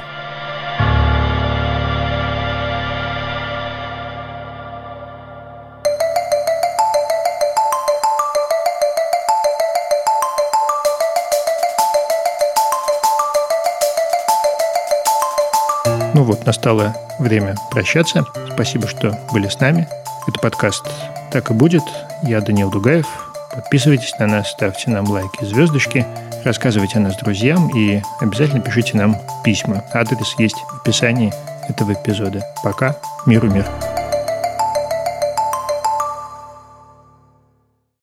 [16.23, 18.25] Ну вот, настало время прощаться.
[18.53, 19.89] Спасибо, что были с нами.
[20.29, 20.89] Это подкаст
[21.33, 21.83] «Так и будет».
[22.23, 23.09] Я Данил Дугаев.
[23.53, 26.07] Подписывайтесь на нас, ставьте нам лайки, звездочки,
[26.45, 29.83] рассказывайте о нас друзьям и обязательно пишите нам письма.
[29.93, 31.35] Адрес есть в описании
[31.69, 32.47] этого эпизода.
[32.63, 32.95] Пока.
[33.27, 33.67] Миру мир.